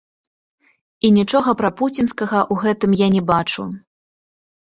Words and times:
І 1.09 1.11
нічога 1.17 1.49
прапуцінскага 1.59 2.39
ў 2.51 2.65
гэтым 2.65 2.91
я 3.05 3.11
не 3.19 3.23
бачу. 3.31 3.69